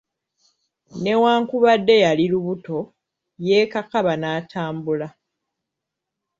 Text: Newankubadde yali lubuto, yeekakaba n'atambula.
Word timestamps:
Newankubadde 1.03 1.95
yali 2.05 2.25
lubuto, 2.31 2.77
yeekakaba 3.47 4.13
n'atambula. 4.17 5.07